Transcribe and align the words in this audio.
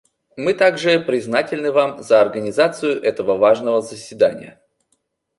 Мы 0.35 0.55
также 0.55 0.99
признательны 0.99 1.71
Вам 1.71 2.01
за 2.01 2.21
организацию 2.21 2.99
этого 3.03 3.37
важного 3.37 3.83
заседания. 3.83 4.59